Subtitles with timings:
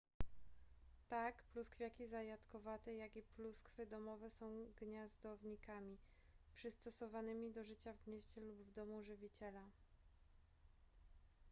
[1.09, 5.97] tak pluskwiaki zajadkowate jak i pluskwy domowe są gniazdownikami
[6.55, 9.69] przystosowanymi do życia w gnieździe lub w domu żywiciela